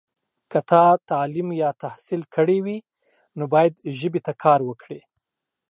[0.51, 2.77] که تا تعلیم یا تحصیل کړی وي،
[3.37, 5.01] نو باید ژبې ته کار وکړې.